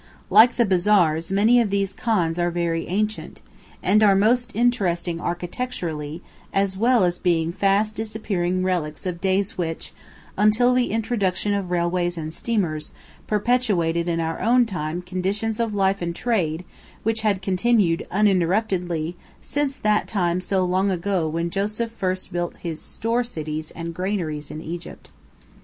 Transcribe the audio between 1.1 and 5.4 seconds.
many of these khans are very ancient, and are most interesting